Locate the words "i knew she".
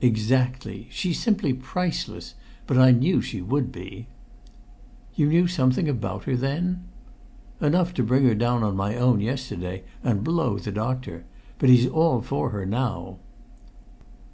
2.78-3.42